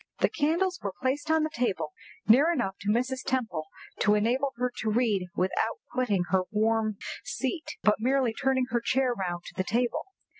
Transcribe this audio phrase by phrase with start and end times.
[0.17, 1.91] The candles were placed on the table
[2.27, 3.19] near enough to Mrs.
[3.23, 3.67] Temple
[3.99, 9.13] to enable her to read without quitting her warm seat, but merely turning her chair
[9.13, 10.01] round to the table.